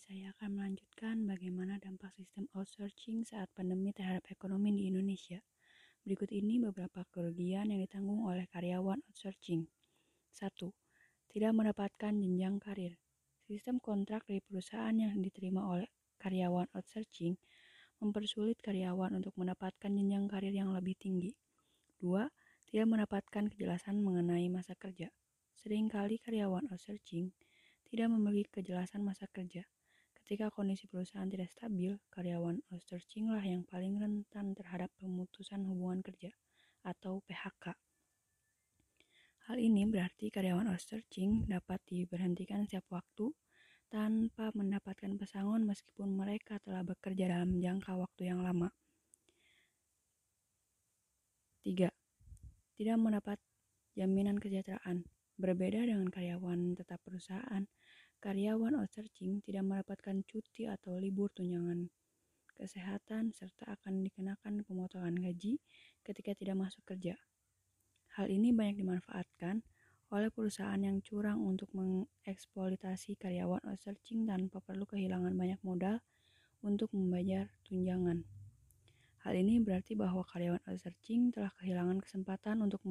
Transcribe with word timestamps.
saya 0.00 0.32
akan 0.32 0.50
melanjutkan 0.56 1.28
bagaimana 1.28 1.76
dampak 1.76 2.08
sistem 2.16 2.48
outsourcing 2.56 3.20
saat 3.20 3.52
pandemi 3.52 3.92
terhadap 3.92 4.24
ekonomi 4.32 4.72
di 4.72 4.88
Indonesia. 4.88 5.36
Berikut 6.00 6.32
ini 6.32 6.56
beberapa 6.56 7.04
kerugian 7.12 7.68
yang 7.68 7.84
ditanggung 7.84 8.24
oleh 8.24 8.48
karyawan 8.48 8.96
outsourcing. 9.12 9.68
1. 10.32 10.72
Tidak 11.36 11.52
mendapatkan 11.52 12.16
jenjang 12.16 12.56
karir. 12.64 12.96
Sistem 13.44 13.76
kontrak 13.76 14.24
dari 14.24 14.40
perusahaan 14.40 14.96
yang 14.96 15.12
diterima 15.20 15.60
oleh 15.60 15.92
karyawan 16.16 16.72
outsourcing 16.72 17.36
mempersulit 18.00 18.56
karyawan 18.64 19.20
untuk 19.20 19.36
mendapatkan 19.36 19.92
jenjang 19.92 20.32
karir 20.32 20.56
yang 20.56 20.72
lebih 20.72 20.96
tinggi. 20.96 21.36
2. 22.00 22.08
Tidak 22.72 22.88
mendapatkan 22.88 23.52
kejelasan 23.52 24.00
mengenai 24.00 24.48
masa 24.48 24.72
kerja. 24.80 25.12
Seringkali 25.60 26.24
karyawan 26.24 26.72
outsourcing 26.72 27.36
tidak 27.92 28.08
memiliki 28.08 28.48
kejelasan 28.48 29.04
masa 29.04 29.28
kerja. 29.28 29.68
Ketika 30.16 30.48
kondisi 30.48 30.88
perusahaan 30.88 31.28
tidak 31.28 31.52
stabil, 31.52 31.92
karyawan 32.08 32.64
outsourcing 32.72 33.28
lah 33.28 33.44
yang 33.44 33.68
paling 33.68 34.00
rentan 34.00 34.56
terhadap 34.56 34.88
pemutusan 34.96 35.60
hubungan 35.68 36.00
kerja 36.00 36.32
atau 36.88 37.20
PHK. 37.28 37.76
Hal 39.44 39.60
ini 39.60 39.84
berarti 39.84 40.32
karyawan 40.32 40.72
outsourcing 40.72 41.44
dapat 41.52 41.84
diberhentikan 41.84 42.64
setiap 42.64 42.88
waktu 42.88 43.28
tanpa 43.92 44.48
mendapatkan 44.56 45.12
pesangon 45.20 45.68
meskipun 45.68 46.16
mereka 46.16 46.56
telah 46.64 46.80
bekerja 46.80 47.28
dalam 47.28 47.60
jangka 47.60 47.92
waktu 47.92 48.32
yang 48.32 48.40
lama. 48.40 48.72
3. 51.60 51.92
Tidak 52.72 52.96
mendapat 52.96 53.36
jaminan 53.92 54.40
kesejahteraan. 54.40 55.11
Berbeda 55.40 55.84
dengan 55.88 56.08
karyawan 56.12 56.76
tetap 56.76 57.00
perusahaan, 57.04 57.64
karyawan 58.20 58.78
outsourcing 58.78 59.40
tidak 59.42 59.64
mendapatkan 59.64 60.22
cuti 60.28 60.68
atau 60.68 61.00
libur 61.00 61.32
tunjangan 61.32 61.90
kesehatan 62.62 63.32
serta 63.34 63.74
akan 63.74 64.06
dikenakan 64.06 64.62
pemotongan 64.62 65.16
gaji 65.18 65.58
ketika 66.04 66.36
tidak 66.36 66.68
masuk 66.68 66.84
kerja. 66.86 67.18
Hal 68.14 68.28
ini 68.28 68.52
banyak 68.52 68.84
dimanfaatkan 68.84 69.64
oleh 70.12 70.28
perusahaan 70.28 70.78
yang 70.78 71.00
curang 71.00 71.40
untuk 71.40 71.72
mengeksploitasi 71.72 73.16
karyawan 73.16 73.64
outsourcing 73.64 74.28
tanpa 74.28 74.60
perlu 74.60 74.84
kehilangan 74.84 75.32
banyak 75.32 75.58
modal 75.64 75.98
untuk 76.60 76.92
membayar 76.92 77.48
tunjangan. 77.64 78.22
Hal 79.24 79.34
ini 79.34 79.58
berarti 79.58 79.96
bahwa 79.96 80.22
karyawan 80.28 80.60
outsourcing 80.68 81.32
telah 81.32 81.50
kehilangan 81.56 81.98
kesempatan 82.04 82.60
untuk 82.60 82.84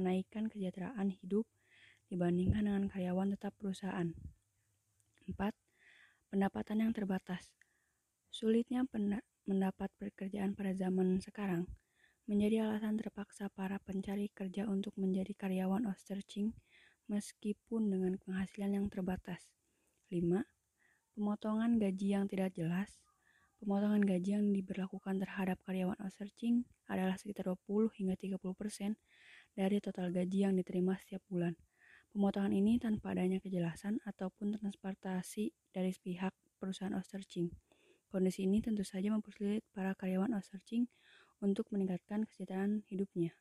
menaikkan 0.00 0.48
kesejahteraan 0.48 1.12
hidup 1.12 1.44
dibandingkan 2.08 2.64
dengan 2.64 2.84
karyawan 2.88 3.36
tetap 3.36 3.52
perusahaan. 3.60 4.08
4. 5.28 5.36
Pendapatan 6.32 6.88
yang 6.88 6.92
terbatas. 6.96 7.52
Sulitnya 8.32 8.88
mendapat 9.44 9.92
pekerjaan 10.00 10.56
pada 10.56 10.72
zaman 10.72 11.20
sekarang 11.20 11.68
menjadi 12.30 12.62
alasan 12.62 12.94
terpaksa 12.94 13.50
para 13.50 13.82
pencari 13.82 14.30
kerja 14.30 14.62
untuk 14.70 14.94
menjadi 14.94 15.34
karyawan 15.34 15.82
outsourcing 15.90 16.54
meskipun 17.10 17.90
dengan 17.90 18.14
penghasilan 18.22 18.78
yang 18.78 18.86
terbatas. 18.86 19.50
5. 20.14 20.46
Pemotongan 21.18 21.82
gaji 21.82 22.14
yang 22.14 22.30
tidak 22.30 22.54
jelas. 22.54 23.02
Pemotongan 23.58 24.06
gaji 24.06 24.38
yang 24.38 24.46
diberlakukan 24.54 25.18
terhadap 25.18 25.58
karyawan 25.66 25.98
outsourcing 25.98 26.62
adalah 26.86 27.18
sekitar 27.18 27.50
20 27.50 27.90
hingga 27.98 28.14
30 28.14 28.38
persen 28.54 28.94
dari 29.60 29.76
total 29.76 30.08
gaji 30.08 30.48
yang 30.48 30.56
diterima 30.56 30.96
setiap 30.96 31.20
bulan. 31.28 31.52
Pemotongan 32.16 32.56
ini 32.56 32.80
tanpa 32.80 33.12
adanya 33.12 33.44
kejelasan 33.44 34.00
ataupun 34.08 34.56
transportasi 34.56 35.52
dari 35.68 35.92
pihak 35.92 36.32
perusahaan 36.56 36.96
outsourcing. 36.96 37.52
Kondisi 38.08 38.48
ini 38.48 38.64
tentu 38.64 38.88
saja 38.88 39.12
mempersulit 39.12 39.60
para 39.76 39.92
karyawan 39.92 40.32
outsourcing 40.32 40.88
untuk 41.44 41.68
meningkatkan 41.76 42.24
kesejahteraan 42.24 42.88
hidupnya. 42.88 43.36